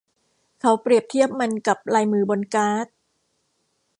[0.59, 2.87] เขาเปรียบเทียบมันกับลายมือบนการ์ด